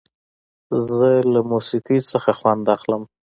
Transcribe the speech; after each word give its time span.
زه 0.93 1.09
له 1.33 1.41
موسیقۍ 1.51 1.99
نه 2.23 2.31
خوند 2.37 2.63
اخلم. 2.75 3.01